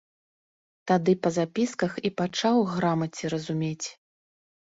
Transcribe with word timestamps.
Тады 0.91 1.13
па 1.25 1.29
запісках 1.35 1.91
і 2.09 2.11
пачаў 2.21 2.57
грамаце 2.73 3.25
разумець. 3.35 3.87